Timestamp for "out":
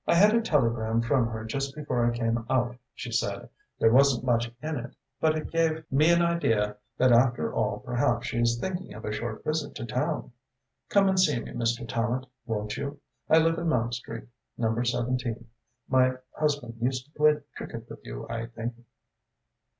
2.49-2.75